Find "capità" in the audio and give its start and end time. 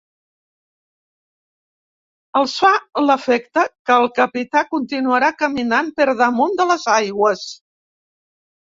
4.17-4.67